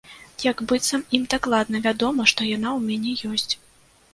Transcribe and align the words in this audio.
Як 0.43 0.63
быццам 0.69 1.03
ім 1.17 1.27
дакладна 1.33 1.81
вядома, 1.87 2.27
што 2.33 2.49
яна 2.55 2.69
ў 2.77 2.79
мяне 2.89 3.13
ёсць. 3.37 3.53